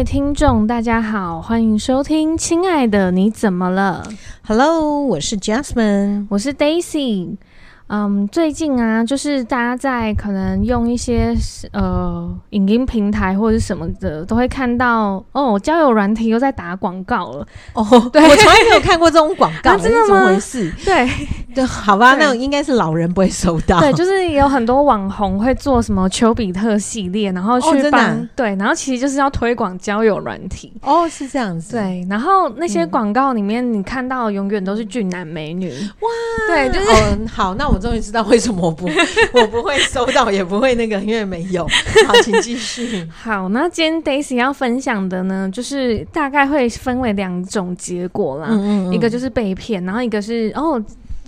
[0.00, 4.02] 位听众，大家好，欢迎收听《亲爱的你怎么了》。
[4.46, 7.36] Hello，我是 Jasmine，我是 Daisy。
[7.88, 11.34] 嗯，最近啊，就是大家在可能用一些
[11.72, 17.46] 呃影音平台或者什么的，都会看到哦，交友软体又在打广告了。
[17.74, 20.06] 哦，对，我从来没有看过这种广告， 真的吗？
[20.06, 20.72] 怎么回事？
[20.82, 21.06] 对，
[21.54, 23.80] 对，好吧，那种应该是老人不会收到。
[23.80, 30.72] 对，就是有很多网红会做什么丘比特系列，然后去帮、哦、对，然后其实就是要推广交友软体。
[30.82, 31.72] 哦，是这样子。
[31.72, 35.70] 对，然后那些广告里面你看到永远都是俊男美女。
[35.70, 36.08] 哇，
[36.46, 37.80] 对，就是、哦、好，那我。
[37.80, 38.86] 终于知道为什么我不
[39.32, 41.66] 我不会收到，也不会那个，因为没有。
[42.06, 43.08] 好，请继续。
[43.10, 48.48] 好，那今天 Daisy 要分享的呢，就是大概会分为两种结果啦。
[48.50, 50.78] 嗯嗯嗯，一个就是被骗，然后一个是哦。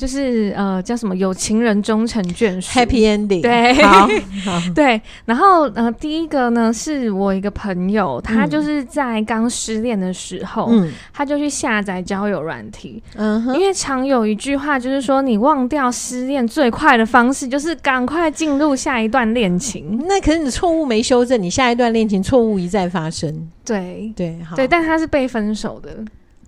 [0.02, 3.40] 就是呃，叫什么有情人终成眷属，Happy Ending。
[3.40, 4.08] 对，好，
[4.74, 5.00] 对。
[5.26, 20.04] 然后呃，第一个呢，是我一个朋友，他就是在刚失恋的时候，嗯，他就去下载交友软体，嗯哼，因为常有一句话就是说，你忘掉失恋最快的方式就是赶快进入下一段恋情。
[20.08, 23.48] 那可是你错误没修正，你下一段恋情错误一再发生。
[23.64, 25.90] 对对，好，对，但他是被分手的。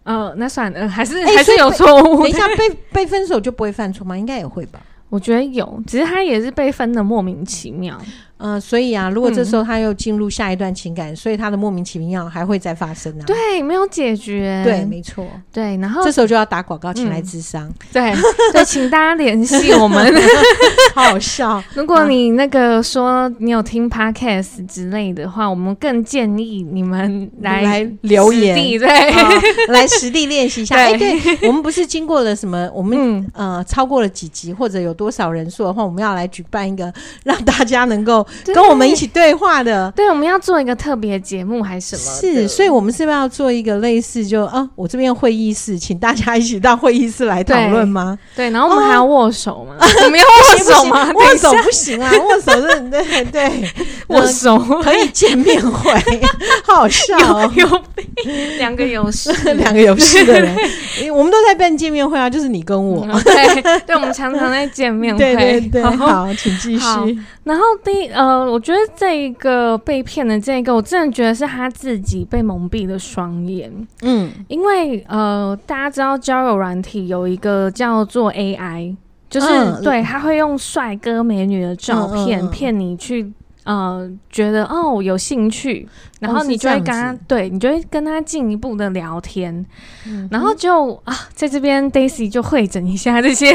[0.05, 2.23] 呃，那算了，还是、欸、还是有错误。
[2.23, 4.17] 等一下， 被被分手就不会犯错吗？
[4.17, 4.81] 应该也会吧。
[5.09, 8.01] 我觉得有，只是他也是被分的莫名其妙。
[8.39, 13.25] 嗯、呃，所以啊，如果这时候他又进入下一段情感，嗯、所以他的莫名其妙还会再发生啊。
[13.27, 14.63] 对，没有解决。
[14.65, 15.27] 对，没错。
[15.53, 17.67] 对，然后这时候就要打广告，请来智商。
[17.69, 18.13] 嗯、对，
[18.53, 20.13] 对，请大家联系我们。
[20.95, 21.63] 好好笑。
[21.75, 30.77] 如果你那个说你有听 podcast 之类的话，我们更建议你们来来留言，对，哦、来实地练习一下。
[30.79, 32.71] 哎，对，我们不是经过了什么？
[32.75, 32.97] 我们、
[33.35, 36.93] 嗯、呃超过了几集或者有多少人数的话，我们要来举办一个
[37.25, 38.24] 让大家能够。
[38.47, 42.21] 跟我们一起对话的，对，我们要做一个特别节目还是什么？
[42.21, 48.19] 是，所以我们是不是要做一个类似就啊，我这边会议室，请大家一起到会议室来讨论吗？
[48.35, 49.77] 对，然后我们还要握手吗？
[50.05, 51.11] 我们要握手吗？
[51.15, 53.73] 握手不行啊，握手是， 对对，
[54.09, 54.59] 握手。
[54.83, 55.93] 可以见面会，
[56.65, 57.83] 好好笑哦， 有
[58.59, 60.57] 两个有事，两个有事的人，
[61.13, 67.19] 我们都在办见面会啊，就是你跟我，对，对，我们常常在见面会，对对对，好，请继续。
[67.45, 73.71] 然后第呃，我觉得这一个被骗的这个，我真的觉得是他自己被蒙蔽了双眼。
[74.03, 78.97] 嗯，因为呃，大家知道交友软体有一个叫做 AI，
[79.29, 83.33] 就是、嗯、对，他会用帅哥美女的照片骗你去。
[83.65, 85.89] 呃，觉得哦有兴趣，
[86.21, 89.65] 然后你就会跟他，哦、对你就会跟他进一步的聊天，
[90.07, 93.53] 嗯、然后就啊，在这边 Daisy 就会诊一下这些，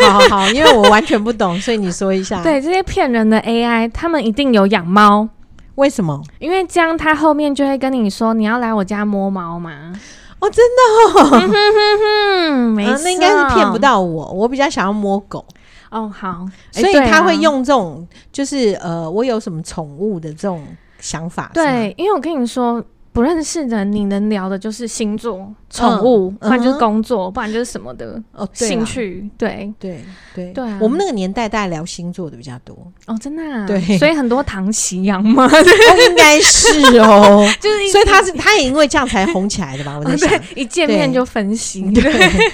[0.00, 2.42] 好好好， 因为我完全不懂，所以你说一下。
[2.42, 5.28] 对，这些骗人的 AI，他们一定有养猫，
[5.74, 6.22] 为什么？
[6.38, 9.92] 因为这样他后面就会跟你说，你要来我家摸猫嘛？
[10.38, 15.44] 哦，真的哦，嗯、哼哼哼没那应该是骗不到我，我比较想要摸狗。
[15.92, 20.66] 哦，好，所以他会用这种，就是呃，我有什么宠物的这种
[20.98, 21.50] 想法。
[21.54, 22.82] 对，因为我跟你说。
[23.12, 29.72] 不认识的，你能聊的就是星座、宠物，不然就是工作，不然就是什么的哦，兴趣，对。
[29.78, 30.00] 对
[30.34, 30.52] 对。
[30.54, 30.78] 对啊！
[30.80, 32.74] 我们那个年代大家聊星座的比较多。
[33.06, 35.46] 哦，真的啊，对，所以很多唐奇阳嘛，
[36.08, 39.98] 应该是哦， 就是所以他是他也因为这样才红起来的吧？
[39.98, 42.02] 我在想，一见面就分析，对，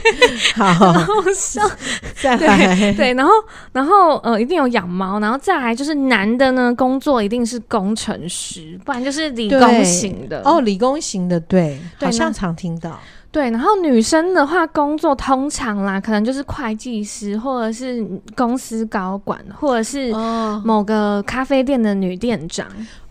[0.57, 1.71] 好，然后上
[2.21, 3.33] 再来，对，然后
[3.73, 10.43] 然后呃，一定有养猫，然后再来就是男的呢，工作一定是工程师，不然就是理工型的。
[10.49, 12.99] 哦，理工型的，对，好像常听到。
[13.31, 18.03] 对，然后女生的话，工作通常啦，可能就是会计师，或者是
[18.35, 20.11] 公司高管，或者是
[20.65, 22.67] 某个咖啡店的女店长。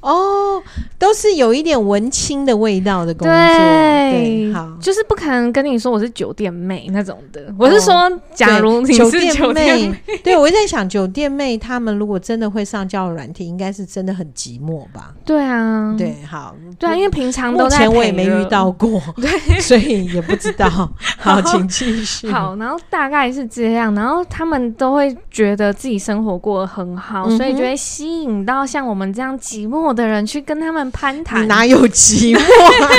[0.07, 0.63] 哦，
[0.97, 7.41] 都是有一点文青的味道的工作，对，对，好，就是不可能跟你说我是酒店妹那种的。
[7.49, 15.13] 哦、我是说，假如你是酒店妹， 对，我在想，酒店妹她们如果真的会上交友软体，应该是真的很寂寞吧？
[15.25, 19.29] 对啊，对，好，对啊，因为平常都在，我也没遇到过，对，
[19.59, 20.67] 所以也不知道。
[21.19, 22.29] 好，请继续。
[22.31, 32.39] 好，然后大概是这样，然后他们都会觉得自己生活过得很好，嗯、所以就会吸引到像我们这样寂寞的人去跟他们攀谈，你哪有寂寞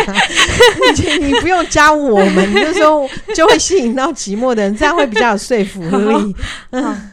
[0.06, 0.14] 啊？
[0.96, 6.36] 你你不用加我们，你就说 就会吸引到寂寞的人，这样会比较有说服力。
[6.72, 7.10] 嗯，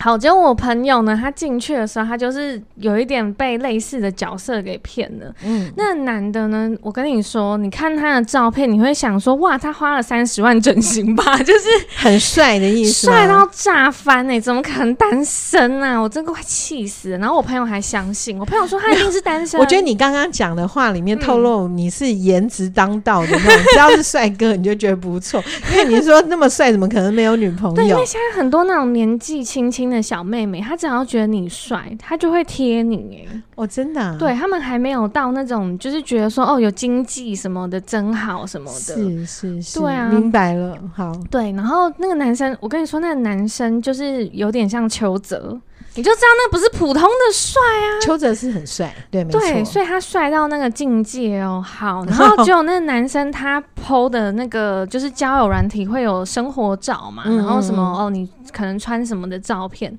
[0.00, 5.34] 好，结果我朋友呢，他进去的时候，他就是有一点被类似的角色给骗了。
[5.44, 15.98] 嗯，那男的呢，我跟你说，你看他的照片，你会想说，哇，他花了三十万整形吧， 就是很帅的意思，帅到炸翻哎、欸，怎么可能单身啊？
[15.98, 17.18] 我真的快气死了。
[17.18, 19.58] 然后我朋友还相信，我朋友说他一定是单身。
[19.60, 25.42] 我觉得你刚刚讲的话里面透露你是颜值当道的那种，嗯、只要是帅哥你就觉得不错，
[25.72, 27.74] 因为你说那么帅，怎么可能没有女朋友？
[27.74, 29.87] 对，因为现在很多那种年纪轻轻。
[29.88, 45.58] 的小妹妹，她只要觉得你帅，她就会贴你哎，哦，真的、啊，对他们还没有到那种，就是觉得说哦，有经济什么的真好什么的，是是是，对啊，明白了，好，对，然后那个男生，我跟你说，那个男生就是有点像邱泽。
[45.94, 51.64] 你就知道那不是普通的帅啊，邱泽是很帅，对，没错，对，所以他帅到那个境界哦。
[51.66, 59.98] 好，然后只有那个男生他 PO 的那个就是交友软体会有生活照嘛，嗯、然后什么哦，你可能穿什么的照片。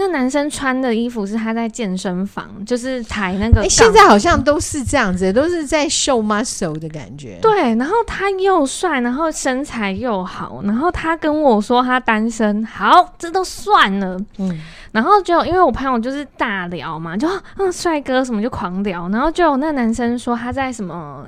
[0.00, 3.68] 那男生穿的衣服是他在健身房，就是抬那个。
[3.68, 7.38] 现在好像都是这样子，都是在秀 muscle 的感觉。
[7.42, 14.18] 对，然后他又帅，然后身材又好，然后他跟我说他单身，好，这都算了。
[14.38, 14.58] 嗯。
[14.92, 21.26] 然后就因为我朋友就是大聊嘛，就嗯帅哥什么就狂聊，然后就有那男生说他在什么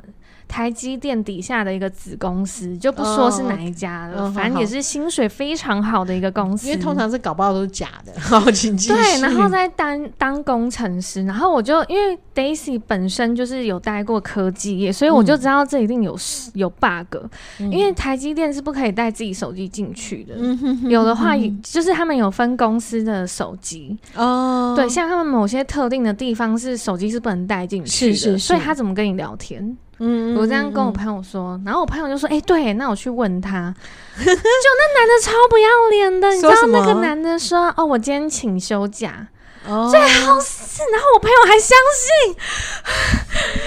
[0.53, 6.69] 台积电底下的一个子公司，就不说是哪一家了，哦、反正也是薪水非常好的一个公司。
[6.69, 8.13] 因为通常是搞不好都是假的。
[8.21, 8.93] 好，请继续。
[8.93, 16.15] 对，然后在当当工程师，然后我就因为 Daisy 本身就是有待过科技业，所以我就知道这一定有
[16.53, 17.17] 有 bug，、
[17.59, 29.75] 嗯、因为台积电是不可以带自己手机进去的，嗯、有的话就是他们有分公司的手机哦，对，像他们某些特定的地方是手机是不能带进去的，是是是，所以他怎么跟你聊天？
[30.05, 33.73] 嗯，我这样跟我朋友说，然后我朋友就说：“哎、欸，对，那我去问他。
[34.19, 39.29] ”就那男的超不要脸的，你知道那个男的说：“哦，我今天请休假。
[39.69, 42.35] 哦”最好是，然后我朋友还相信，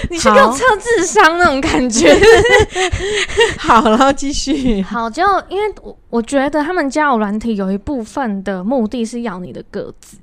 [0.12, 2.14] 你去给我测智商那种感觉。
[3.56, 4.82] 好， 然后继续。
[4.82, 10.18] 好，就因为我我觉得他们交友软体有一部分的目的是要你的个子。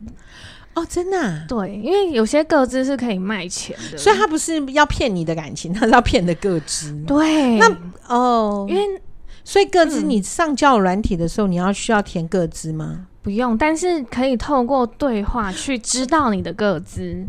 [0.75, 1.45] 哦，真的、啊？
[1.47, 6.93] 对，因为有些个资是可以卖钱的，所以他不是要骗你的感情，他是要骗的个资。
[7.05, 7.69] 对，那
[8.07, 9.01] 哦，因为
[9.43, 13.07] 所以个资你上交友软体的时候，嗯、你要需要填个资吗？
[13.21, 17.23] 不用，但是可以透过对话去知道你的个资。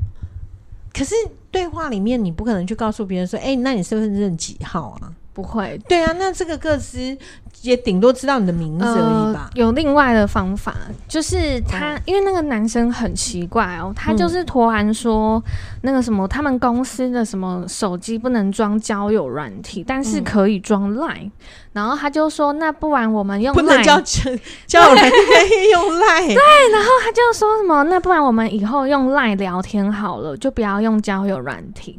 [0.93, 1.14] 可是
[1.50, 5.79] 对话里面，你不可能去告诉别人说：“哎、欸，那你身份证几号啊？”不会。
[5.87, 7.19] 对啊，那这个个资。
[7.63, 9.49] 也顶多知道你的名字而已吧。
[9.51, 10.77] 呃、有另外的方法，
[11.09, 15.43] 就是他，嗯、因为那个男生很奇怪哦，他就是突然说
[15.81, 21.33] 那个什么，他们公司的什么手机不能装交友软体，但是可以装 Line，嗯、
[21.73, 23.99] 然后他就说，那不然我们用 Line，不能交
[24.67, 31.99] 交友软体可以用 Line， 对，然后他就说什么，那不然我们以后用 Line 聊天好了，就不要用交友软体。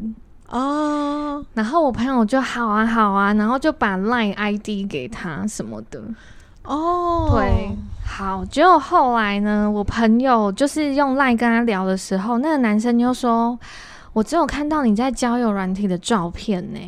[0.49, 6.01] 哦，然后我朋友就好啊好啊，然后就把 Line ID 给他什么的。
[6.63, 7.71] 哦，对，
[8.05, 8.43] 好。
[8.45, 13.57] 结果后来呢，我朋友就是用 Line 跟他聊的时候，那个男生就说
[14.13, 16.79] ：“我只有看到你在交友软体的照片呢，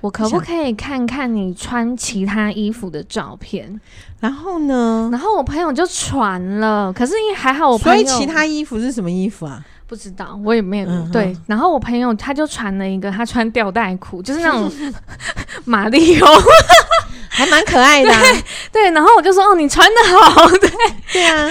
[0.00, 3.80] 我可不可以看看你穿其他衣服的照片？”
[4.20, 9.64] 然后呢，然后我朋友就传了，可是因为还好我朋友，所以其他衣服是什么衣服啊？
[9.86, 11.36] 不知道，我也没有、嗯、对。
[11.46, 14.70] 然后我朋友他就传了一个，他穿吊带裤，就是那种
[15.64, 16.26] 马里欧，
[17.36, 18.44] 还蛮可爱的、啊对。
[18.70, 20.70] 对，然后我就说：“哦，你穿的好。”对，
[21.12, 21.50] 对啊，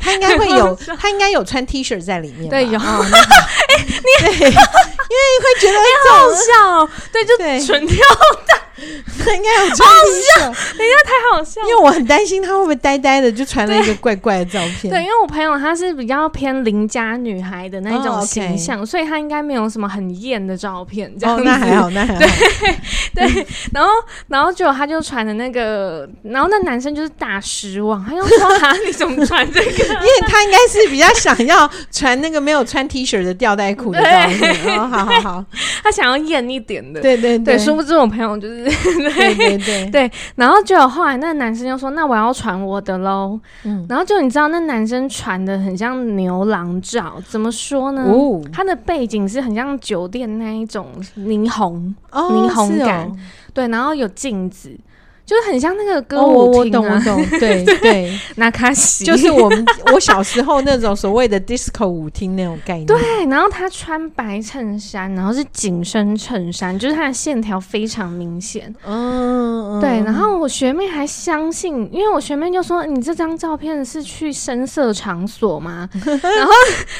[0.00, 2.48] 他应该会有， 他应该有穿 T 恤在里面。
[2.48, 2.78] 对，有。
[2.78, 6.88] 哎，你 对，因为会觉得很好笑。
[7.12, 7.96] 对，就纯跳
[8.46, 8.62] 的。
[9.24, 11.60] 他应该有穿 T 恤，等一下太好笑。
[11.62, 14.92] 因为我很担心他会不会呆呆的，就传了一个怪怪的照片。
[14.92, 21.12] 对，因为我朋友她是比较偏邻家女孩的那种形象，所以她应该没有什么很艳的照片。
[21.18, 22.20] 这样子、哦、那还好，那还好。
[22.20, 22.28] 对
[23.28, 23.90] 对，然后
[24.26, 34.38] 然后就他就传的那个，然后那男生就是大失望，他就说：“啊， 你怎么传这个？” 因为他应该是比较想要传那个没有穿 T 恤的吊带裤的照片。
[34.38, 35.44] 对哦，好好好，
[35.82, 37.00] 他想要艳一点的。
[37.00, 38.62] 对对对，殊不知我朋友就是。
[38.62, 48.04] 对对对对，然后就后来那个男生就说：“那我要传我的喽。”嗯，然后就你知道那男生传的很像牛郎照，怎么说呢？
[48.06, 53.06] 哦，他的背景是很像酒店那一种霓虹，哦、霓虹感。
[53.06, 53.16] 哦、
[53.52, 54.76] 对，然后有镜子，
[55.32, 62.84] 就是很像那个歌舞厅啊，我懂我懂，对 对，那卡西就是我们我小时候那种所谓的 disco 舞厅那种概念。
[62.84, 62.98] 对，
[63.30, 68.74] 然后他穿白衬衫，然后是紧身衬衫，就是他的线条非常明显。
[68.84, 70.02] 嗯，对。
[70.04, 76.52] 然后我学妹还相信，因为我学妹就说：“你这张照片是去深色场所吗？” 然后，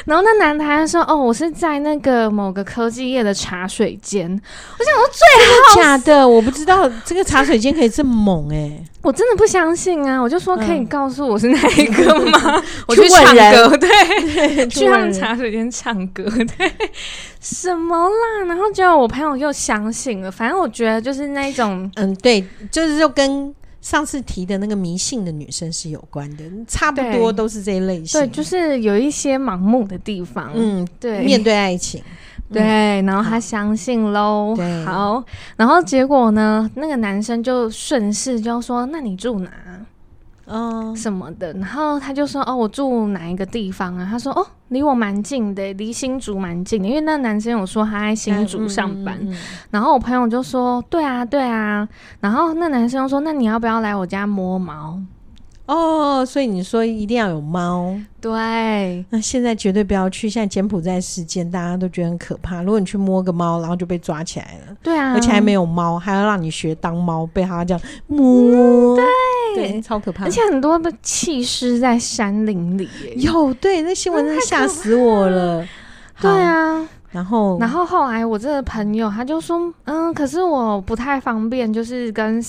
[0.07, 4.27] 然后那男的还说：“哦，我是在那个某个科技业的茶水间。”
[4.79, 8.22] 我想说最好假的，我不知道这个茶水间可以这么。
[8.23, 8.85] 猛哎、欸！
[9.03, 10.21] 我真的不相信啊！
[10.21, 12.39] 我就说可以告诉我是哪一个吗？
[12.57, 13.89] 嗯、 我去唱歌， 对，
[14.55, 16.23] 对去他们茶水间唱歌，
[16.57, 16.73] 对，
[17.41, 18.45] 什么啦？
[18.47, 20.31] 然后结果我朋友又相信了。
[20.31, 28.21] 反正我觉得就是那种，嗯，对，就是就跟上次提的那个迷信的女生是有关的，差不多都是这一类型。
[28.21, 30.53] 对，就是有一些盲目的地方。
[30.55, 32.01] 嗯，对，面对爱情。
[32.53, 34.55] 对，然后他相信喽。
[34.57, 35.23] 对，好，
[35.57, 36.71] 然后结果呢？
[36.75, 39.51] 那个男生就顺势就说：“那你住哪？
[40.47, 46.89] 嗯，什么的？”然后他就说：“哦，我住哪一个地方啊？”他说：“哦，离我蛮近的，离新竹蛮近的。
[46.89, 49.17] 因为那个男生有说他在新竹上班。
[49.21, 49.37] 嗯嗯嗯、
[49.71, 51.89] 然后我朋友就说：“对啊，对啊。”
[52.21, 55.01] 然后那男生又说：“那你要不要来我家摸猫？”
[55.67, 59.05] 哦，所以你说一定要有猫，对。
[59.11, 60.29] 那现在绝对不要去。
[60.29, 62.63] 现在柬埔寨事件大家都觉得很可怕。
[62.63, 68.97] 如果你去摸个猫，然后就被抓起来了，对啊，而且还没有猫，还要让你学当猫，被他这样摸，嗯、
[69.55, 70.25] 对，对，超可怕。
[70.25, 75.67] 而且很多的弃尸在山林里，有对，那新闻真的吓死我了。
[76.21, 76.87] 对啊。
[77.13, 82.43] 然后，然后后来我这个朋友他就说，嗯，可是我不太方便，就是跟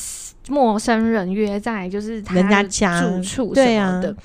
[0.50, 4.16] 陌生人约在就是他人家家住处什么的，啊、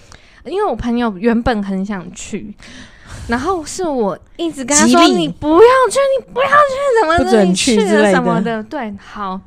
[0.47, 2.55] 因为我朋友原本很想去，
[3.29, 5.59] 然后是我一直跟他说，你不要
[5.91, 7.45] 去，你不要去，怎么的？
[7.45, 9.41] 你去了什么的，对，好。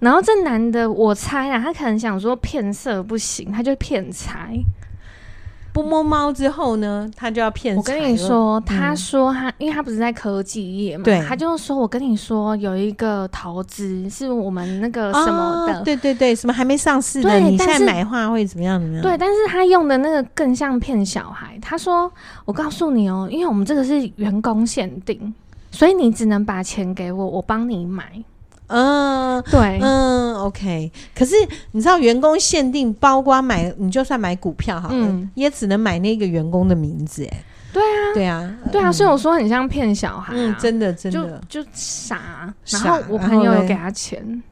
[0.00, 4.58] 然后这男的，我猜啊，他可能想说骗色不行，他就骗财。
[5.72, 7.76] 不摸猫之后呢，他就要骗。
[7.76, 18.80] 我跟你说，他说他，因为他不是在科技业嘛，对，他就说，我跟你说，有一个投资是我们那个什么的，对对对，什么还没上市的，你现在买的话会怎么样？
[18.80, 19.02] 怎么样？
[19.02, 21.58] 对，但是他用的那个更像骗小孩。
[21.62, 22.10] 他说，
[22.44, 25.32] 我告诉你哦，因为我们这个是员工限定，
[25.70, 28.22] 所以你只能把钱给我，我帮你买。
[28.70, 30.90] 嗯，对，嗯，OK。
[31.14, 31.34] 可是
[31.72, 38.92] 你知道，员工限定，包括买，你就算买股票好了，嗯、也只能买那个员工的名字，哎，对啊，对啊，对啊。
[38.92, 42.52] 所以我说很像骗小孩、啊嗯，真的，真的，就就傻。
[42.66, 44.42] 然后我朋友有给他钱。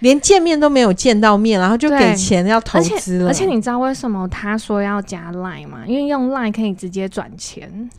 [0.00, 3.28] 连见面都没有见到面，然后就给钱要投资了。
[3.28, 5.78] 而且你知道为什么他说要加 Line 吗？
[5.86, 7.90] 因为用 Line 可以直接转钱。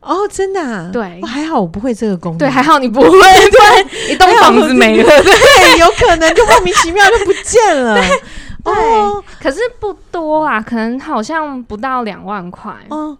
[0.00, 0.90] 哦，真的啊？
[0.92, 2.38] 对，还好我不会这个功能。
[2.38, 3.10] 对，还好你不会。
[3.10, 8.00] 对， 一栋房子没了，对，有可能就莫名其妙就不见了。
[8.64, 12.72] 哦，可是不多啊，可能好像不到两万块。
[12.90, 13.16] 哦。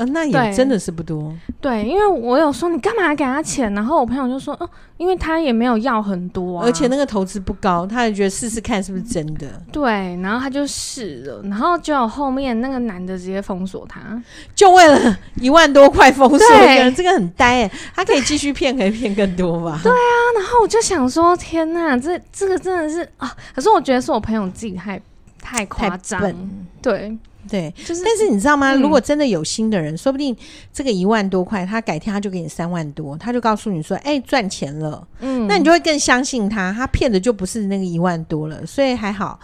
[0.00, 1.30] 呃，那也真的是不多。
[1.60, 4.66] 对，因为我有说你干嘛给他钱，然后我朋友就说，哦，
[4.96, 9.46] 因为他也没有要很多啊，而且那个投资不高，他也觉得试试看是不是真的。
[9.70, 14.00] 对，然后他就试了，然后就后面那个男的直接封锁他，
[14.54, 19.78] 就为了一万多块封锁一个人，这个很呆哎，他可以继续骗，可以骗更多吧？
[19.82, 24.98] 对啊，然后我就想说，天呐，这这个真的是啊，可是我觉得是我朋友自己太
[25.42, 26.34] 太夸张，
[26.80, 27.18] 对。
[27.50, 28.72] 对，就是，但是你知道吗？
[28.72, 30.36] 嗯、如果真的有心的人，说不定
[30.72, 39.38] 这个一万多块，他改天他就给你三万多，他就告诉你说：“哎、欸，赚钱了。”嗯，那你就会更相信他，他骗的就不是那个一万多了，所以还好。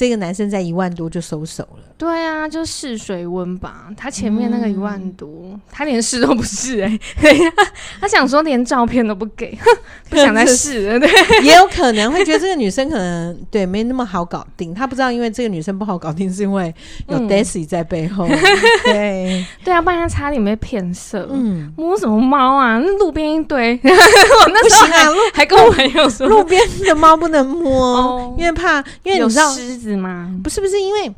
[0.00, 1.84] 这个男生在一万多就收手了。
[1.98, 3.88] 对啊，就试水温吧。
[3.94, 7.38] 他前面那个一万多，嗯、他连试都不试哎、欸，
[8.00, 9.58] 他想说连照片都不给，
[10.08, 10.98] 不想再试了。
[10.98, 11.10] 对，
[11.44, 14.72] 也有可能会觉得这个女生可能对没那么好搞定。
[14.72, 16.74] 他不知道，因为这个女生不好搞定，是因为
[17.08, 18.26] 有 Daisy 在背后。
[18.26, 18.38] 嗯、
[18.84, 21.28] 对对啊，不然他差点被骗色。
[21.30, 22.78] 嗯，摸什么猫啊？
[22.78, 29.54] 那路边一堆，我那时候还跟我朋友说，路边的猫不能摸，哦、因为怕，因为你知道。
[29.90, 30.34] 是吗？
[30.42, 31.14] 不是不是，因为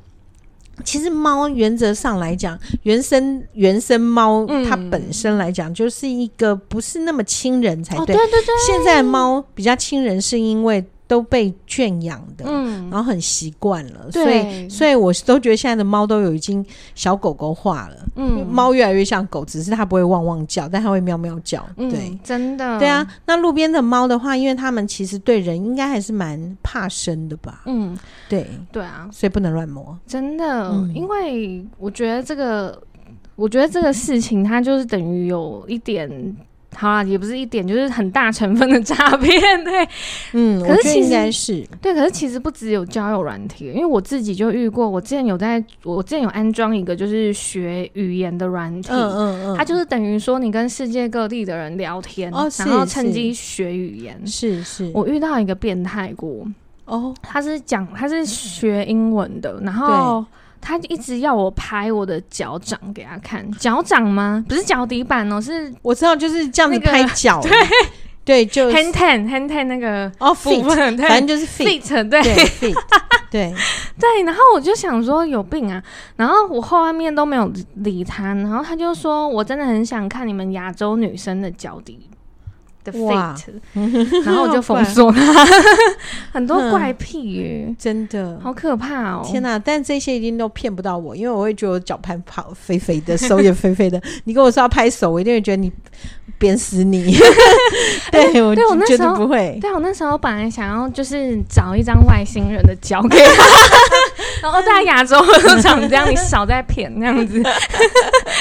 [0.84, 8.06] 其实猫原则上来讲，原生原生猫它本身来讲就是一个不是那么亲人才对。
[8.06, 10.84] 对对对，现在猫比较亲人是因为。
[11.12, 16.64] 都被圈养的，嗯，然后很习惯了，所以，所以我都觉得现在的猫都有已经
[16.94, 23.06] 小狗狗化了，嗯，猫越来越像狗，只是它不会汪汪叫，但它会喵喵叫，对，嗯、真的，对啊。
[23.26, 27.94] 那路边的猫的话，因为它们其实对人应该还是蛮怕生的吧，嗯，
[28.30, 32.82] 对，对啊，所以不能乱摸，真的，嗯、因为我觉得这个，
[33.36, 36.08] 我觉得这个事情它就是等于有一点。
[36.74, 39.88] 好啦，也不是一点，就是很大成分的诈骗，对，
[40.32, 41.64] 嗯，可是其实应该是。
[41.80, 56.46] 对，可是其实不只有交友软体，因为我自己就遇过，我之前有在，我之前有安装一个就是学语言的软体，嗯嗯嗯，它就是等于说你跟世界各地的人聊天，哦，然后趁机学语言，是是，我遇到一个变态过，
[56.86, 60.24] 哦，他是讲他是学英文的，然后。
[60.62, 64.42] 他一直要我拍我的脚掌给他看，脚掌吗？
[64.48, 67.50] 不是脚底板哦，是我知道，就是这样子拍脚，对
[68.24, 72.74] 对，就 hand ten hand ten 那个哦，feet，反正就是 feet，对，feet，
[73.28, 73.52] 对
[73.98, 74.22] 对。
[74.22, 75.82] 然后我就想说有病啊，
[76.14, 82.08] 然后我后面都没有理他，然后他就说我真的很想看你们亚洲女生的脚底。
[82.84, 83.44] 的 fate，
[84.24, 85.20] 然后我就封锁他，
[86.32, 89.22] 很多怪癖耶，真的好可怕哦！
[89.24, 89.58] 天哪！
[89.58, 94.00] 但这些一定都骗不到我，因为我会觉得我脚盘跑肥肥的，手也肥肥的。
[94.24, 95.70] 你跟我说要拍手，我一定会觉得你
[96.38, 97.16] 扁死你。
[98.10, 98.54] 对，我我
[98.86, 99.58] 绝对不会。
[99.60, 103.44] 对，我那时候本来想要就是找一张外星人的脚给他，
[104.42, 107.40] 然后在亚洲都长这样，你少在骗那样子。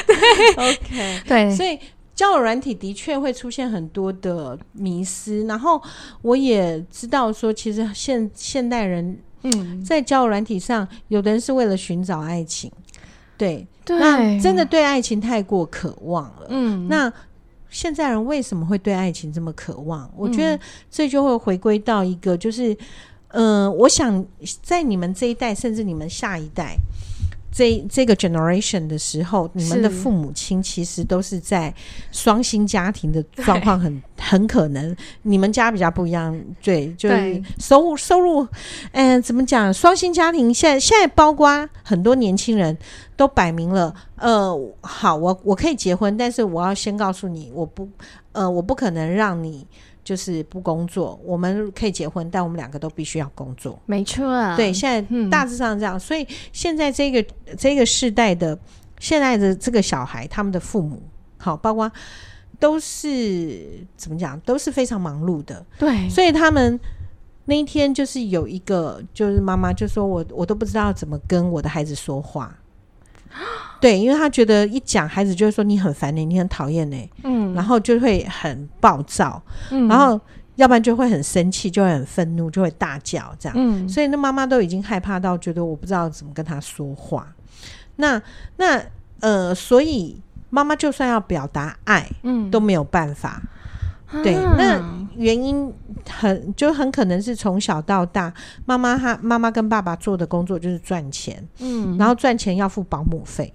[0.07, 0.15] 对
[0.57, 1.77] ，OK，对，所以。
[2.22, 5.82] 交友软体的确会出现很多的迷失，然后
[6.22, 12.72] 我也知道说，其实现现代人嗯，在交友软体上，有的人是为了寻找爱情，
[13.36, 17.12] 对，对，那真的对爱情太过渴望了，嗯，那
[17.72, 20.08] 现在人为什么会对爱情这么渴望？
[20.16, 22.72] 我觉得这就会回归到一个，就是，
[23.30, 24.24] 嗯、呃，我想
[24.62, 26.78] 在你们这一代，甚至你们下一代。
[27.51, 31.74] 这这个 generation 的时候，你们的父母亲其实都是在
[32.12, 38.43] 双薪家庭的状况，很很可能你们家比较不一样，对，就是收入收入，
[38.93, 39.74] 嗯、呃，怎么讲？
[39.74, 42.77] 双薪家庭现在现在包括很多年轻人
[43.17, 47.88] 都摆明了，呃，好，我我可以结婚，但是我要先告诉你，我不，
[48.31, 49.67] 呃，我不可能让你。
[50.03, 53.79] 就是不工作，我们可以结婚，但我们两个都必须要工作。
[53.86, 57.25] 没错啊，对，现在大致上这样，嗯、所以现在这个
[57.58, 58.58] 这个世代的
[59.00, 61.01] 现在的这个小孩，他们的父母，
[61.38, 61.91] 好，包括
[62.60, 65.65] 都是怎么讲，都是非常忙碌的。
[65.77, 66.79] 对，所以他们
[67.46, 72.55] 那一天就是有一个，就是妈妈就说我我都不知道怎么跟我的孩子说话。
[73.79, 80.19] 对，因为他觉得一讲孩子就会说你很烦呢，你很讨厌呢，嗯，然后就会很暴躁，嗯，然后
[80.55, 87.27] 要不然就会很生气，就会很愤怒，就会大叫这样，嗯，所以那妈妈都已经害怕到觉得我不知道怎么跟他说话，
[87.96, 88.22] 那
[88.57, 88.81] 那
[89.20, 93.41] 呃，所以妈妈就算要表达爱，嗯，都没有办法，
[94.24, 94.81] 对，那
[95.15, 95.71] 原因
[96.09, 98.33] 很就很可能是从小到大，
[98.65, 103.53] 妈妈她妈妈跟爸爸做的工作就是赚钱，嗯，然后赚钱要付保姆费。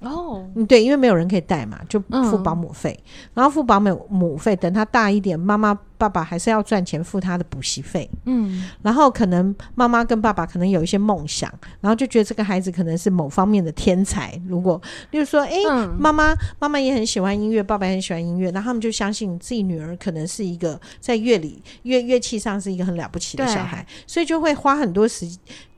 [0.00, 4.54] 哦，嗯，对，因为没有人可以带嘛，就付保姆费，嗯，然后付保姆母费。
[4.54, 8.08] 等他大一点，妈妈爸爸还是要赚钱付他的补习费。
[8.24, 14.40] 嗯，然后可能妈妈跟爸爸可能有一些梦想，然后就觉得这个孩子可能是某方面的天才。
[14.46, 14.80] 如果，
[15.10, 15.56] 例如说，哎，
[15.98, 25.26] 妈妈妈妈也很喜欢音乐，爸爸也很喜欢音乐，那他们就相信自己女儿可能是一个在乐理乐乐器上是一个很了不起的小孩，所以就会花很多时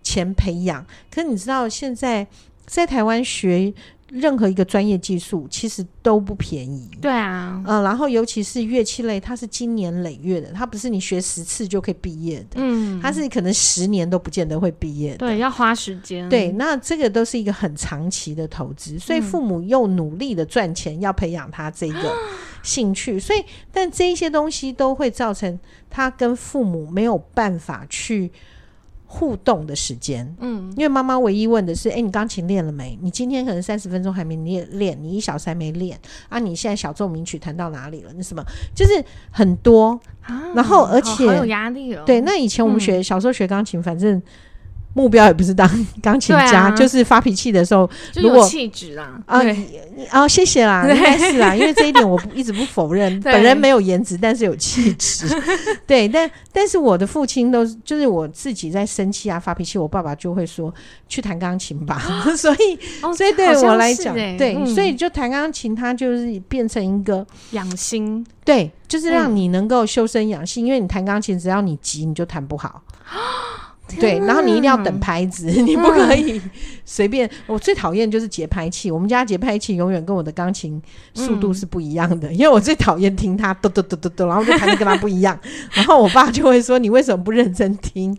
[0.03, 0.85] 钱培养。
[1.11, 2.27] 可是你知道，现在
[2.67, 3.73] 在台湾学。
[4.11, 22.13] 任何一个专业技术其实都不便宜，对啊，嗯，然后尤其是乐器类，它是经年累月的，它不是你学十次就可以毕业的，嗯，它是可能十年都不见得会毕业的，对，要花时间，对，那这个都是一个很长期的投资，所以父母又努力的赚钱，要培养他这个
[22.63, 28.33] 兴趣，所以但这一些东西都会造成他跟父母没有办法去。
[29.13, 32.97] 互动的时间，嗯，因为妈妈唯一问的是，哎、欸，你钢琴练了没？
[33.03, 36.39] 你今天可能三十分钟还没练练，你一小时还没练啊？
[36.39, 38.13] 你现在小奏鸣曲弹到哪里了？
[38.15, 38.43] 那什么？
[38.73, 42.05] 就是很多，啊、然后而且好有压力哦。
[42.07, 44.23] 对，那以前我们学、嗯、小时候学钢琴，反正。
[44.95, 45.69] 目标也不是当
[46.03, 49.41] 钢琴家，啊、就是发脾气的时候，如果气质啦啊，
[50.11, 55.27] 啊，谢谢啦，应该是啦，因为这一点我不一直不否认，本人没有颜值，但是有气质，
[55.87, 60.75] 对，但但是我的父亲都是，就是我自己在生气啊发脾气，我爸爸就会说
[61.09, 62.01] 去弹钢琴吧，
[62.37, 72.83] 所以、哦、所以对我来讲，欸、对，嗯、所以就弹钢琴，它就是变成一个养心，对，就是让你能够修身养性，嗯、因为你弹钢琴，只要你急，你就弹不好。
[73.99, 76.41] 对，然后你一定要等拍子，嗯、你不可以
[76.85, 77.29] 随便。
[77.47, 80.81] 我最讨厌就是节拍器，我们家节拍器永远跟我的钢琴
[81.15, 85.39] 速度是不一样的，嗯、因为我最讨厌听它嘟嘟嘟嘟嘟，然后就弹的跟它不一样。
[85.73, 88.17] 然后我爸就会说：“你为什么不认真听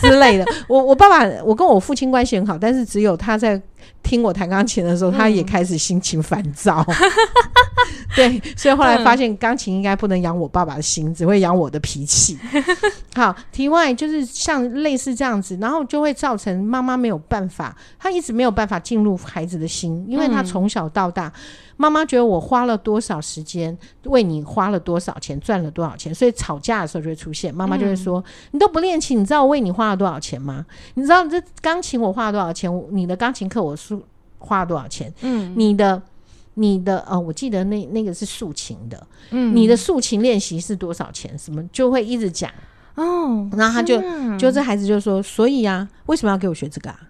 [0.00, 3.60] 之类的？”我我爸爸，我跟我父亲关系很好，但是只有他在。
[4.12, 6.84] 听我弹钢琴的时候，他也开始心情烦躁。
[8.14, 12.38] 对，所以后来发现钢琴应该不能养我爸爸的心，只会养我的脾气。
[13.16, 21.32] 好，题外就是像类似这样子，然后就会造成妈妈没有办法，她一直没有办法进入孩子的心，因为她从小到大，
[21.76, 30.64] 妈妈觉得我花了多少时间为你花了多少钱，赚了多少钱，所以吵架的时候就会出现，妈妈就会说：“你都不练琴，你知道我为你花了多少钱吗？
[30.94, 32.70] 你知道这钢琴我花了多少钱？
[32.90, 33.98] 你的钢琴课我是
[34.38, 35.12] 花了多少钱？
[35.22, 36.00] 嗯，你的。”
[36.54, 41.34] 你的呃，我记得那那个是竖琴的，嗯，你的竖琴练习是多少钱？
[41.38, 42.50] 什么就会一直讲
[42.94, 43.98] 哦，然后他就
[44.36, 47.00] 就这孩子就说，所以啊，为什么要给我学这个啊？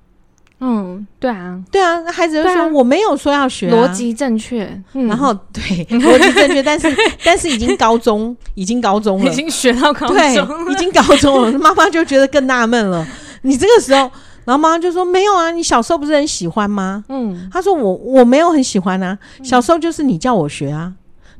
[0.64, 5.62] 嗯，对啊，对啊，那孩子就说我没有说要学，逻辑正确，然后对
[5.98, 6.88] 逻辑正确，但是
[7.24, 13.04] 但是已经高中，已经高中了，已经学到高中，对，已经高中了， 妈妈就觉得更纳闷了，
[13.42, 14.10] 你这个时候。
[14.44, 20.92] 然后妈妈就说：“没有啊，你小时候不是很喜欢吗？”嗯，他说：“我我没有很喜欢啊，小时候就是你叫我学啊。”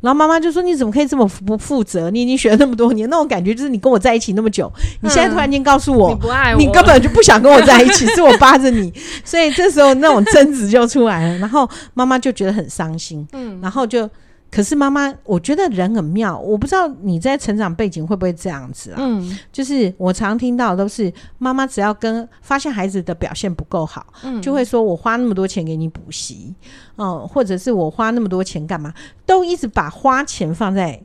[0.02, 2.10] 然后妈妈就说：“你怎么可以这么不负责？
[2.10, 8.92] 你已经学了那么多年，那种感觉就是你跟我在一起那么久，你现在突然间告诉我你不爱我，你根本就不想跟我在一起， 是我扒着你。
[9.24, 11.38] 所以这时候那种争执就出来了。
[11.38, 14.08] 然后妈妈就觉得很伤心，嗯，然后就。”
[14.54, 18.96] 可是妈妈，我觉得人很妙，我不知道你在成长背景会不会这样子啊？
[18.98, 26.54] 嗯，就是我常听到都是妈妈只要跟发现孩子的表现不够好，嗯，就会说我花那么多钱给你补习，
[26.96, 28.92] 嗯，或者是我花那么多钱干嘛，
[29.24, 31.02] 都一直把花钱放在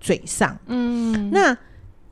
[0.00, 1.56] 嘴上，嗯，那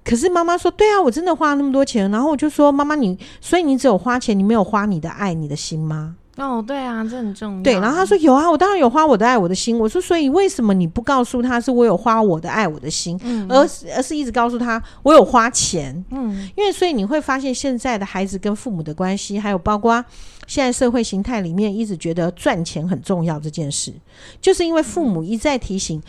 [0.04, 6.14] 可是妈妈说，对啊，我真的花了那么多钱，然后我就说妈妈你，所以你只有花钱，你没有花你的爱，你的心吗？
[6.38, 7.62] 哦，对啊，这很重要。
[7.62, 9.79] 对，然后他说有啊，我当然有花我的爱，我的心。
[9.79, 16.05] 我说，所以为什么你不告诉他是我有花我的爱，我的心，嗯、而而是一直告诉他我有花钱？
[16.11, 20.05] 嗯，因为所以你会发现现在的孩子跟父母的关系，还有包括
[20.46, 23.92] 现在社会形态里面，一直觉得赚钱很重要这件事，
[24.40, 26.03] 就是因为父母一再提醒、嗯、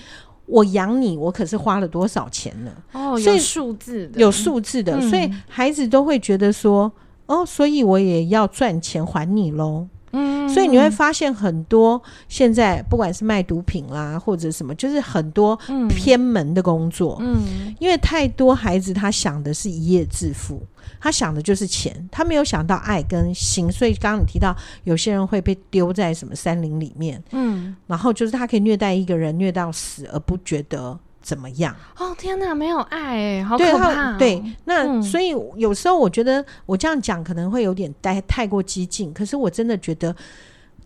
[0.46, 2.72] 我养你，我可是花了多少钱呢？
[2.92, 6.92] 哦，有数字的，有数字的，嗯、所以孩子都会觉得说，
[7.26, 9.88] 哦，所以我也要赚钱还你喽。
[10.12, 15.58] 嗯，所以你会发现很多现在不管是卖毒品啦，或者什么，就是很多
[15.89, 17.17] 偏门的工作。
[17.19, 20.62] 嗯，因为太多孩子他想的是一夜致富，
[21.00, 23.72] 他想的就是钱，他没有想到爱跟心。
[23.72, 30.98] 所以刚刚你提到有些人会被丢在什么山林里面，嗯，然后就是他可以虐待一个人虐到死而不觉得。
[31.30, 31.76] 怎么样？
[32.00, 34.15] 哦天哪，没有爱哎，好可怕哦。
[34.18, 40.15] 对，对，那、嗯、所以有时候我觉得我这样讲可能会有点太太过激进，可是我真的觉得，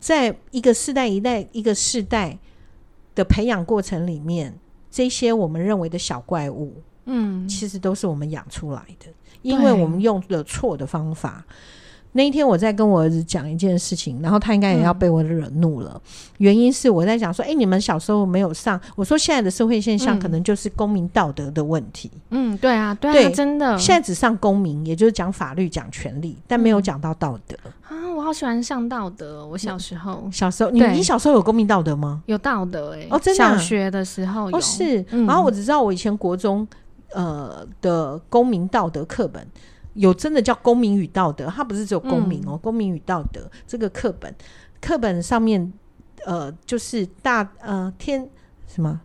[0.01, 2.37] 在一个世代一代一个世代
[3.15, 4.53] 的培养过程里面，
[4.91, 6.73] 这些我们认为的小怪物，
[7.05, 9.05] 嗯，其实都是我们养出来的，
[9.43, 11.45] 因为我们用了错的方法。
[12.13, 15.91] 那一天我在跟我儿子讲一件事情，然后他应该也要被我惹怒了。
[15.95, 22.11] 嗯、原因是我在讲说，哎、欸，你们小时候没有上，我说现在的社会现象可能就是公民道德的问题。
[22.29, 27.57] 嗯，对啊，对啊，对真的，现在只上公民，也就是讲法律、讲权利，但没有讲到道德、
[27.89, 28.13] 嗯、啊。
[28.13, 32.21] 我好喜欢上道德，我小时候，小时候，你你小时候有公民道德吗？
[32.27, 36.67] 有道德哎、欸，哦，真的、啊，小学的时候有，哦是，然后我只知道我以前国中
[37.13, 39.45] 呃的公民道德课本。
[39.93, 44.33] 有真的叫《公民与道德》，它不是只有公民哦，嗯《公民与道德》这个课本，
[44.81, 45.71] 课本上面
[46.25, 48.27] 呃，就是大呃天
[48.67, 49.01] 什么，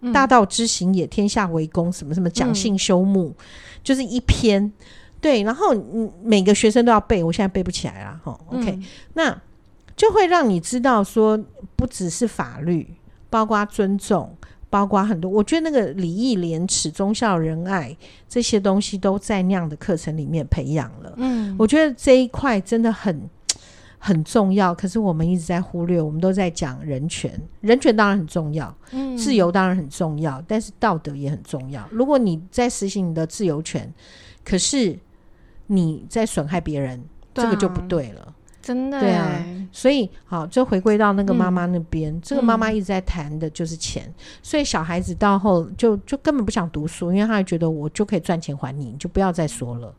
[0.00, 3.44] 嗯、大道之行也，天下为公，什么什么讲信修睦，嗯、
[3.82, 4.72] 就是一篇。
[5.20, 8.40] 对，然后嗯，每个学生都要背，我现在背不起来了哈。
[8.46, 9.42] OK，嗯、那
[9.94, 11.38] 就会让你知道说，
[11.76, 12.94] 不只是法律，
[13.28, 14.34] 包括尊重。
[14.70, 17.94] 包括很多，我觉得那个礼义廉耻、忠孝仁爱
[18.28, 21.12] 这些东西都在那样的课程里面培养了。
[21.16, 23.28] 嗯，我觉得这一块真的很
[23.98, 24.72] 很重要。
[24.72, 27.30] 可是我们一直在忽略，我们都在讲人权，
[27.60, 31.86] 人权当然很重要，嗯，自由当然很重要，但是道德也很重要。
[31.90, 33.92] 如果你在实行你的自由权，
[34.44, 34.96] 可是
[35.66, 37.02] 你在损害别人，
[37.34, 38.34] 这个就不对了。
[38.70, 49.92] 真的对啊，所以好，就回归到那个妈妈那边，嗯、这个妈妈一直在谈的就是钱，嗯、所以小孩子到后就就根本不想读书，因为他还觉得我就可以赚钱还你，你就不要再说了。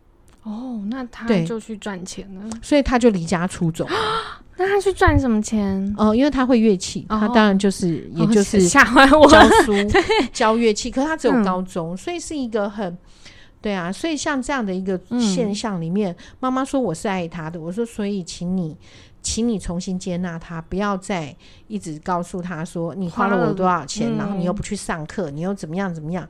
[0.43, 3.85] 哦，那他就去赚钱了，所以他就离家出走。
[4.55, 5.93] 那他去赚什么钱？
[5.97, 12.97] 哦，因为他会乐器，他当然就是、哦、也就是吓坏我教书 对教乐器，可是他只有高中，嗯、所以是一个很。
[13.61, 18.75] 对啊，所以像这样的一个现象里面，妈妈、嗯、说我是爱他的，我说所以请你，
[19.21, 21.35] 请你重新接纳他，不要再
[21.67, 26.27] 一直告诉他说你花了我多少钱，嗯、然后你又不去上课，你又怎么样怎么样，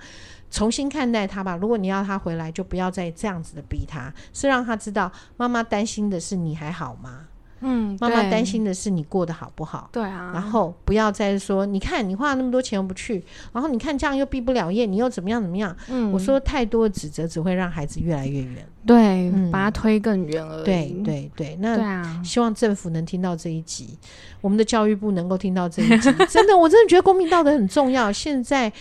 [0.50, 1.56] 重新看待他吧。
[1.56, 7.28] 如果你要他回来，就不要再这样子的逼他，是让他知道妈妈担心的是你还好吗？
[7.62, 9.90] 嗯，妈妈担心的是你过得好不好？
[9.92, 15.76] 对啊，然后不要再说，你看你花了那么多钱又不去，然后你看这样又毕不了业，你又怎么样怎么样？
[15.90, 20.64] 嗯，我说太多的指责只会让孩子越来越远，对，嗯、把他推更远而已。
[20.64, 23.98] 对对对，那希望政府能听到这一集，
[24.42, 28.12] 我们的教育部能够听到这一集，真的，我真的觉得公民道德很重要。
[28.12, 28.72] 现在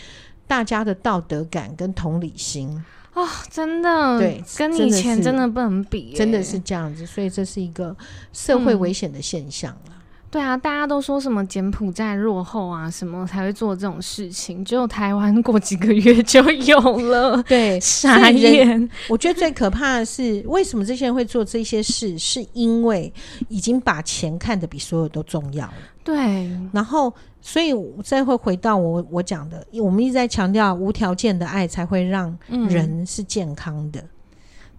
[0.51, 2.85] 大家的道德感跟同理心。
[3.15, 7.97] 哦，真的，对，跟以前真的不能比，真的是这样子，所以这是一个
[8.33, 9.81] 社会危险的现象了。
[9.87, 10.00] 嗯。
[10.31, 17.43] 对啊，大家都说什么柬埔寨落后啊，什么才会做这种事情，只有台湾过几个月就有了。
[17.49, 18.89] 对，傻眼。
[19.09, 23.13] 我觉得最可怕的是，为什么这些人会做这些事，是因为
[23.49, 25.75] 已经把钱看得比所有都重要了。
[26.05, 27.13] 对，然后。
[27.43, 32.37] 所以，再会回到我我讲的，我们一直在强调无条件的爱才会让
[32.69, 33.99] 人是健康的。
[33.99, 34.09] 嗯、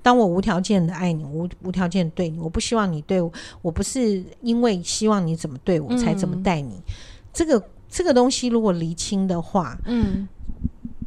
[0.01, 6.75] 当我无条件的爱你，无无条件对你，我不希望你对我，我不是因为希望你怎么对我才怎么待你。
[6.75, 6.93] 嗯、
[7.33, 10.27] 这个这个东西如果厘清的话，嗯，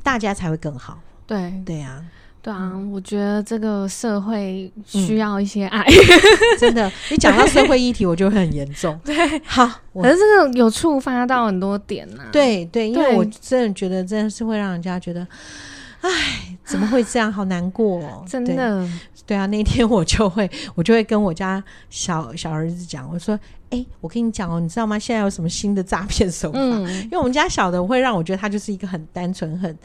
[0.03, 0.99] 大家才会更好。
[1.27, 2.05] 对对啊。
[2.45, 5.91] 对啊，我觉得这个社会需要一些爱，嗯、
[6.61, 6.93] 真的。
[7.11, 9.01] 你讲到社会议题，我就会很严重。
[9.03, 12.29] 对，好，可是这个有触发到很多点呐、啊。
[12.31, 15.27] 对对，因为我真的觉得，真的是会让人家觉得，
[16.09, 17.33] 哎，怎么会这样？
[17.33, 18.87] 好难过、哦， 真的。
[19.27, 23.35] 对啊，那天我就会， 我就会跟我家小小儿子讲，我说
[23.71, 24.99] ：“哎、欸，我跟你讲哦，你知道吗？
[24.99, 26.59] 现在有什么新的诈骗手法？
[26.61, 29.77] 嗯、因为我们家小的会让我觉得他就是一个很单纯、很。”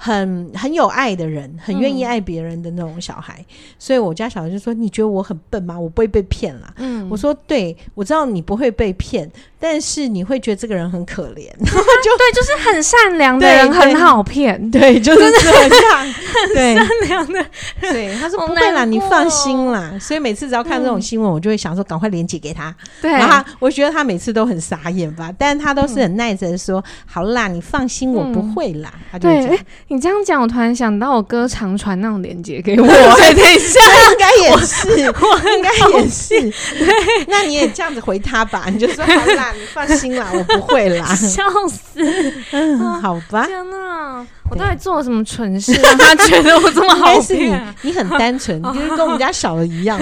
[0.00, 5.78] 很很有爱的人，很愿意爱别人的那种小孩，嗯、所以我家小孩就说：“你觉得我很笨吗？
[5.78, 11.50] 我不会被骗啦。”嗯，我说：“对，我知道你不会被骗，但是你会觉得这个人很可怜。
[11.58, 15.50] 嗯 ”就对，就是很善良的人很好骗，对，就是这
[15.90, 16.14] 样，
[16.54, 17.44] 很善良的。
[17.80, 19.92] 对，他说不会啦，你放心啦。
[20.00, 22.72] 所以每次只要看这种新闻，我就会想说赶快连接给他。
[23.02, 29.58] 对，然后我觉得他每次都很傻眼吧，但是他都是很耐着说：“好啦，你放心，我不会啦。”他就这样。
[29.90, 32.86] 你这样讲，我突然想到，我哥常传那种链接给我。
[32.86, 33.80] 对， 等一下，
[34.12, 36.38] 应该也是，我应该也是。
[36.40, 41.06] 对，那你也这样子回他吧，你就说好啦，你放心啦， 我不会啦。
[41.14, 43.46] 笑死，嗯，好吧。
[43.46, 47.74] 天哪，我到底做了什么蠢事，让他觉得我这么好骗？
[47.80, 49.98] 你很单纯，就是跟我们家小的一样。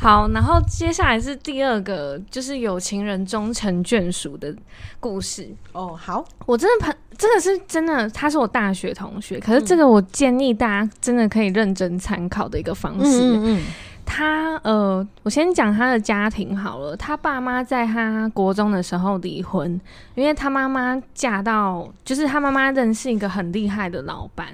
[0.00, 4.54] 好，然后接下来是第二个，就是有情人终成眷属的
[5.00, 5.48] 故事。
[5.72, 6.96] 哦，好，我真的很。
[7.18, 9.38] 真的是真的，他是我大学同学。
[9.40, 13.20] 可是这个我建议大家真的可以认真参考的一个方式。
[13.22, 13.62] 嗯，
[14.04, 16.96] 他呃，我先讲他的家庭好了。
[16.96, 19.80] 他爸妈在他国中的时候离婚，
[20.14, 24.48] 因为他妈妈嫁到，就是他妈妈认识一个很厉害的老板，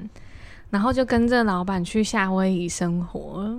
[0.71, 3.59] 然后就跟着老板去夏威夷生活。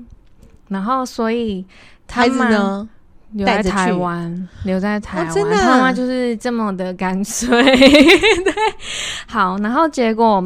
[0.68, 1.66] 然后所以
[2.06, 2.90] 他呢？
[3.32, 7.62] 留在台湾，留在台湾，哦、他妈妈就是这么的干脆。
[7.64, 8.54] 对，
[9.28, 10.44] 好，然后结果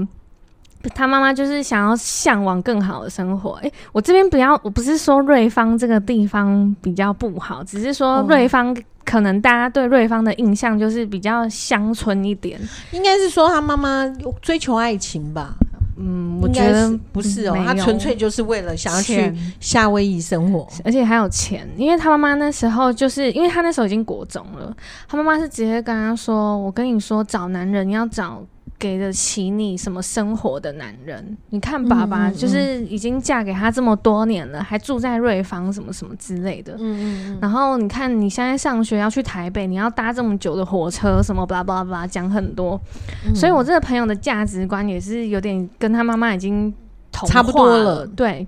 [0.96, 3.52] 他妈妈就是想要向往更好的生活。
[3.62, 12.60] 哎、欸，我这边不要，我不是说瑞芳这个地方比较不好，只是说瑞芳可能大家对瑞芳的印象就是比较乡村一点。
[12.91, 14.06] 应该是说他妈妈
[14.41, 15.54] 追求爱情吧。
[16.02, 21.70] 嗯，我觉得不是哦，他纯粹就是为了想要去夏威夷生活，而且还有钱。
[21.78, 24.76] 因为他妈妈那时候就是因为他那时候已经国中了，
[25.08, 28.44] 他妈妈是直接跟他说：“我跟你说，找男人要找。”
[28.82, 31.38] 给得起你什么生活的男人？
[31.52, 36.74] 你看爸爸就是已经嫁给他这么多年了，还住在瑞芳什么什么之类的。
[36.74, 37.39] 嗯嗯嗯。
[37.39, 42.82] 然后你看你现在上学要去台北，你要搭这么久的火车，什么巴拉巴拉巴拉讲很多。
[43.28, 46.74] 嗯、所以我这个朋友的价值观也是有点跟他妈妈已经
[47.12, 48.08] 差不多了。
[48.08, 48.48] 对，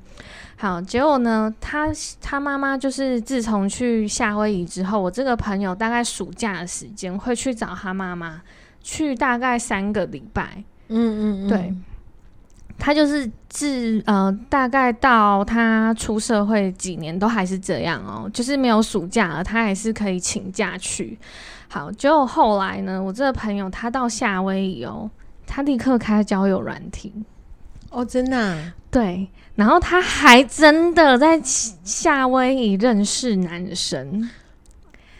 [0.55, 8.41] 好，结果呢，他他妈妈就是自从去夏威夷之后，我这个朋友大概暑假的时间会去找他妈妈。
[8.83, 11.73] 去大概三个礼拜，嗯嗯，嗯对，
[12.77, 21.17] 他就是自呃，大概到他出社会几年都还是这样哦，就是没有暑假了，他还是可以请假去。
[21.69, 25.09] 好，结果后来呢，我这个朋友他到夏威夷哦，
[25.47, 27.11] 他立刻开交友软体
[27.89, 28.73] 哦，真的啊？
[28.91, 34.29] 对，然后他还真的在夏威夷认识男生，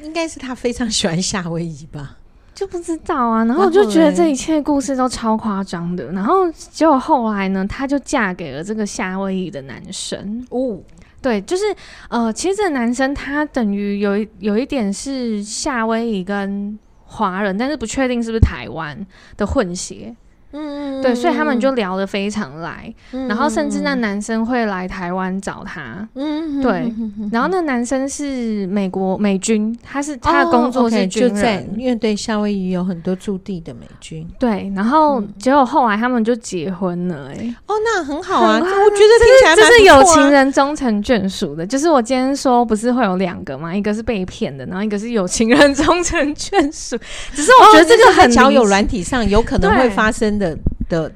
[0.02, 2.18] 应该是他非常喜欢夏威夷吧。
[2.54, 10.46] 就不知道啊，然后我就觉得这一切故事都超夸张的，然后结果后来呢，她就嫁给了这个夏威夷的男生。
[10.52, 10.80] 哦，
[11.22, 11.64] 对，就是
[12.10, 20.16] 呃，其实这个男生他等于有一有一点是夏威夷跟华人，但是不确定是不是台湾的混血。
[20.54, 26.94] 嗯，对，所以他们就聊得非常来，嗯、然后甚至那男生会来台湾找他，嗯，对，
[27.32, 43.76] 然后那男生是美国美军，他是他的工作是军人，哦 okay, 就在因为对夏威夷有很多驻地的美军，对，然后结果后来他们就结婚了、欸，哎，哦，那很好啊，我觉得听起来、啊、这是有情人终成眷属的，就是我今天说不是会有两个吗？
[43.76, 46.96] 一个是被骗的，然后一个是有情人终成眷属，
[47.34, 50.43] 只是我觉得这个很交友软体上有可能会发生的。
[50.44, 50.58] 的
[50.90, 51.10] 的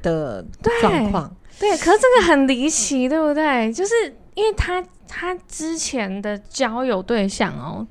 [0.61, 3.71] 的状况，对，可是这个很离奇，对不对？
[3.71, 3.93] 就是
[4.35, 7.85] 因为他他之前的交友对象哦，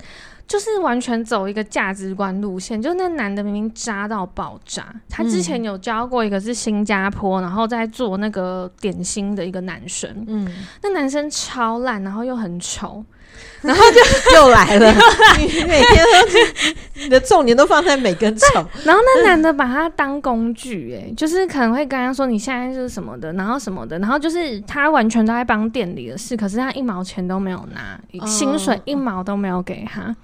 [0.47, 10.49] 就是完全走一个价值观路线，就那男的明明渣到爆炸，他之前有交过一个是新加坡，然后在做那个点心的一个男生，嗯，
[10.83, 13.05] 那男生超烂，然后又很丑。
[13.63, 14.01] 然后就
[14.37, 14.95] 又来了，
[15.39, 18.67] 你每天都你的重点都放在每根草。
[18.85, 30.15] 然后那男的把他当工具、欸，哎，就是可能会跟他说你现在是什么的，然后什么的，然后就是他完全都在帮店里的事，可是他一毛钱都没有拿，哦、薪水一毛都没有给他。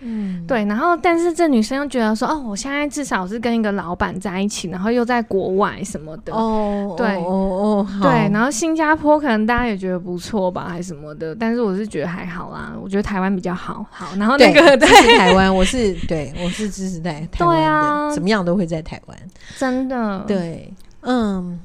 [0.00, 19.18] 嗯，对，然后但是这女生又觉得说，哦，我现在至少是跟一个老板在一起，然后又在国外什么的，哦，对，哦哦，对，然后新加坡可能大家也觉得不错吧，还是什么的，但是我是觉得还好啦，我觉得台湾比较好，好，然后那个对， 支持台湾，我是对，我是支持在台湾的，对啊，怎么样都会在台湾，
[19.58, 21.58] 真的，对，嗯，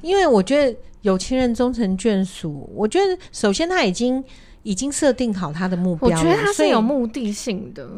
[0.00, 4.22] 因为我觉得有情人终成眷属，我觉得首先他已经。
[4.62, 7.88] 已经设定好他的目标了，我觉得他是有目的性的。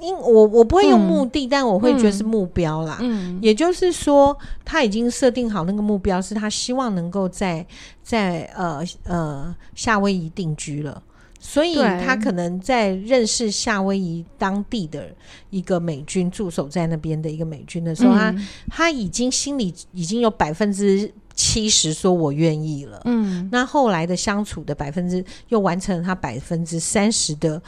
[0.00, 2.98] 因我我不会用目的，嗯、但我会觉得是目标啦。
[3.00, 7.66] 嗯，也就是说，他已经设定好那个目标，是他希望能够在
[8.02, 11.02] 在呃呃夏威夷定居了，
[11.40, 15.08] 所以他可能在认识夏威夷当地的
[15.50, 18.36] 一个美军驻守在那边的一个美军的时候，嗯、
[18.68, 21.10] 他他已经心里已经有百分之。
[21.34, 27.60] 七十说我愿意了，嗯，那后来的相处的百分之又完成了他百分之三十的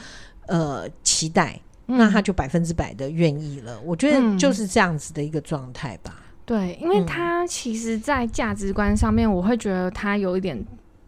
[0.47, 3.79] 呃期待，嗯、那他就百分之百的愿意了。
[3.85, 6.15] 我觉得就是这样子的一个状态吧。
[6.45, 10.65] 对，因为他其实，在价值观上面，我会觉得他有一点。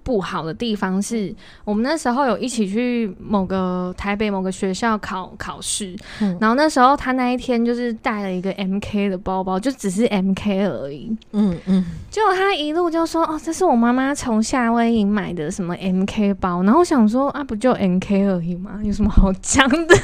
[0.09, 1.31] 不好的地方是
[1.63, 11.15] 我们那时候有一起去某个台北某个学校考考试，嗯、然后那时候他那一天就是带了一个 MK 的包包，就只是 MK 而已。
[11.33, 18.79] 嗯嗯，结果他一路就说：“哦，这是我妈妈从夏威夷买的什么 MK 包。”然后我想说：“啊，不就 MK 而已吗？
[18.83, 19.95] 有什么好讲的？”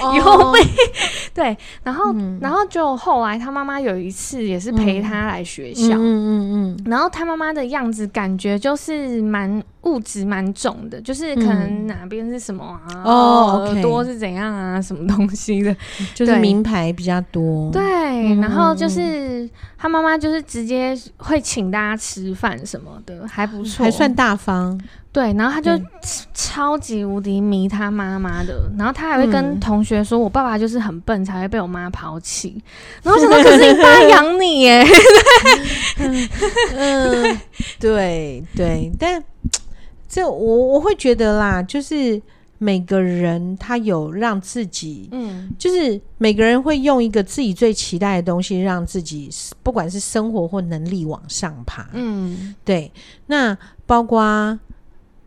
[0.16, 0.60] 有被
[1.34, 9.49] 对，然后、嗯、然后就后来他妈妈有一次也是陪他来学校，嗯，嗯嗯然后他妈妈的样子感觉就是蛮。
[9.82, 12.82] 物质蛮重的，就是可能哪边是什么啊？
[12.94, 14.80] 嗯、哦，耳朵是怎样啊？
[14.80, 15.74] 什么东西的？
[16.14, 17.70] 就是名牌比较多。
[17.72, 17.82] 对，
[18.34, 24.80] 嗯、然后就是他妈妈就是直接会请大家吃饭什么的，还不错，还算大方。
[25.12, 25.72] 对，然后他就
[26.32, 32.62] 超级无敌迷他妈妈的，然后他还会跟同学说：“我爸爸就是很笨，才会被我妈抛弃。
[33.02, 33.34] ”然后什么？
[33.42, 34.86] 可是你爸养你耶？
[36.76, 37.38] 嗯，
[37.80, 38.29] 对
[38.60, 39.22] 对，但
[40.08, 42.20] 这我我会觉得啦，就是
[42.58, 49.30] 每个人他有让自己，嗯，就是每个人会用一个自己最期待的东西，让自己
[49.62, 51.88] 不管是生活或能力往上爬。
[51.92, 52.92] 嗯，对，
[53.26, 54.58] 那包括。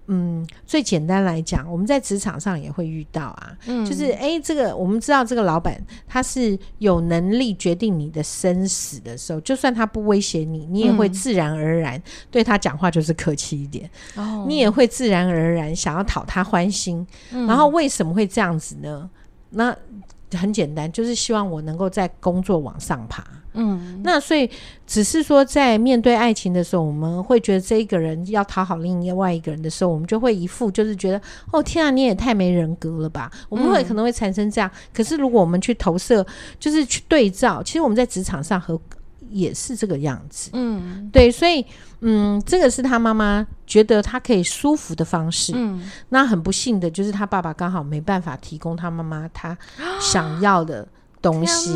[0.08, 17.08] 嗯，最简单来讲，我们在职场上也会遇到啊，嗯、就是哎、欸，这个我们知道这个老板他是有能力决定你的生死的时候，就算他不威胁你，你也会自然而然对他讲话就是客气一点，嗯、你也会自然而然想要讨他欢心。
[17.32, 19.10] 嗯、然后为什么会这样子呢？
[19.52, 19.74] 那
[20.34, 23.24] 很简单，就是希望我能够在工作往上爬。
[23.54, 24.50] 嗯，那所以
[24.88, 33.32] 只是说，在面对爱情的时候，我们会觉得这一个人要讨好另外一个人的时候，我们就会一副就是觉得，哦天啊，你也太没人格了吧？
[33.50, 34.70] 我们会可能会产生这样。
[34.94, 36.26] 可是如果我们去投射，
[36.60, 38.80] 就是去对照，其实我们在职场上和
[39.30, 40.50] 也是这个样子。
[40.54, 41.66] 嗯，对，所以
[42.02, 45.54] 嗯，这个是他妈妈觉得他可以舒服的方式。
[45.56, 49.58] 嗯，那很不幸的就是他爸爸刚好没办法提供他妈妈他
[50.00, 50.88] 想要的
[51.22, 51.74] 东西，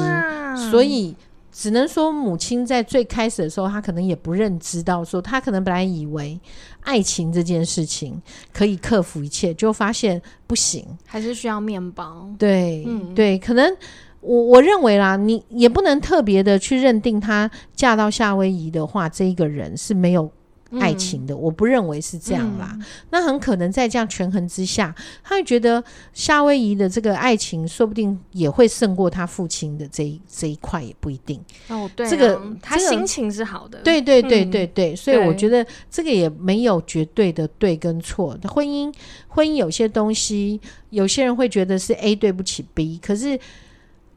[0.72, 1.16] 所以。
[1.60, 6.40] 只能说，母亲在最开始的时候，她可能也不认知到，说她可能本来以为
[6.82, 8.22] 爱情这件事情
[8.54, 12.30] 可以克服一切，就发现不行，还是需要面包。
[12.38, 13.76] 对，嗯、对，可能
[14.22, 20.32] 我我认为啦，你也不能特别的去认定她嫁到夏威夷的话，这一个人是没有
[20.80, 22.72] 爱情的，嗯、我不认为是这样啦。
[22.74, 31.40] 嗯、那很可能在这样权衡之下，他会觉得夏威夷的这个爱情说不定也会胜过他父亲的这一这一块，也不一定。
[31.70, 33.80] 哦，对、啊，这个他心情是好的。
[33.80, 38.38] 对对对对对，嗯、所以我觉得这个也没有绝对的对跟错。
[38.44, 38.94] 婚姻
[39.28, 43.40] 婚姻有些东西，有些人会觉得是 A 对不起 B，可是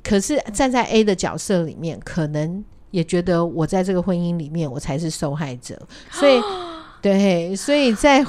[0.02, 2.64] 可是站在 A 的角色里面，可能。
[2.90, 5.80] 也觉得我在这个婚姻里面，我才是受害者，
[6.10, 6.40] 所以，
[7.02, 8.24] 对，所以在。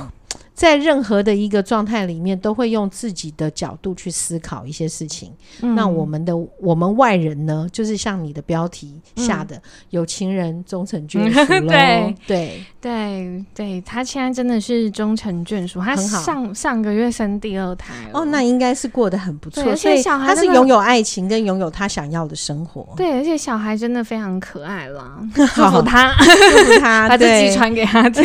[0.62, 5.34] 在任何的一个状态里面，都会用自己的角度去思考一些事情。
[5.62, 15.82] 嗯、那我们的我们外人呢，就是像你的标题下的“嗯、有情人终成眷属 ”对对对对，他现在真的是终成眷属。
[15.82, 19.64] 他上上个月生第二胎哦，那应该是过得很不错。
[19.64, 22.88] 而且小孩他是拥有爱情跟拥有他想要的生活。
[22.96, 25.18] 对，而且小孩真的非常可爱啦。
[25.34, 28.24] 祝福他，祝福他， 把自己传给他听，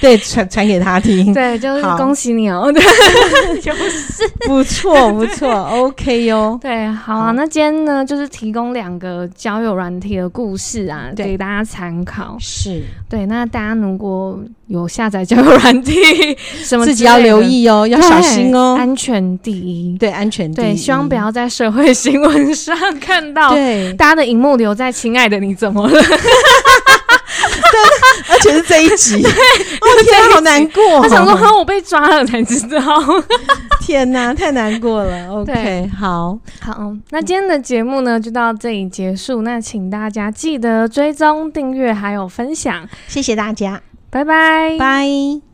[0.00, 1.33] 对，传传给他听。
[1.34, 2.70] 对，就是恭喜你哦！
[2.72, 6.58] 对，就是不错不错，OK 哟。
[6.62, 12.36] 对，好啊，那今天呢，就是提供两个交友软体的故事啊，给大家参考。
[12.38, 15.94] 是对，那大家如果有下载交友软体，
[16.62, 19.96] 什么自己要留意哦，要小心哦，安全第一。
[19.98, 20.64] 对，安全第一。
[20.64, 26.00] 对，希望不要在社会新闻上看到，对，大家的荧幕留在“亲爱的你怎么了”。
[27.74, 27.80] 对，
[28.34, 31.02] 而且是这一集， 我哦天，好难过。
[31.02, 32.80] 他想说，哈，我被抓了才知道。
[33.80, 35.28] 天哪，太难过了。
[35.30, 39.42] OK，好好，那今天的节目呢，就到这里结束。
[39.42, 45.53] 那请大家记得追踪、订阅还有分享，谢谢大家，拜拜，拜。